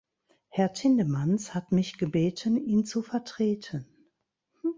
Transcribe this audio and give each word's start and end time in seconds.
Herr 0.49 0.73
Tindemans 0.73 1.53
hat 1.53 1.71
mich 1.71 1.99
gebeten, 1.99 2.57
ihn 2.57 2.85
zu 2.85 3.03
vertreten. 3.03 3.85